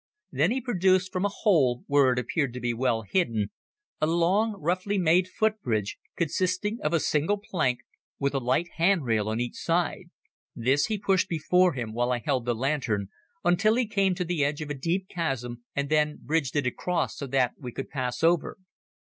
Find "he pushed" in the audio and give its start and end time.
10.87-11.29